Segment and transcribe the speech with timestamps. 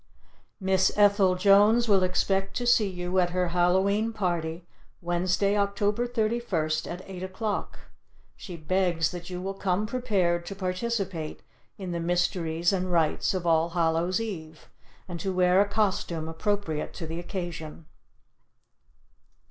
[0.59, 4.65] Miss Ethel Jones will expect to see you at her Hallow e'en Party
[4.99, 5.75] Wednesday, Oct.
[5.77, 7.77] 31st, at 8 o'clock.
[8.35, 11.41] She begs that you will come prepared to participate
[11.77, 14.69] in the mysteries and rites of All Hallow's Eve,
[15.07, 17.85] and to wear a costume appropriate to the occasion.